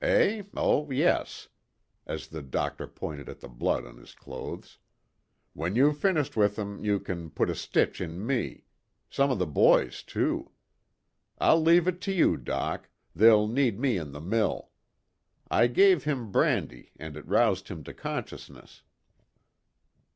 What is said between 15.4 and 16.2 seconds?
I gave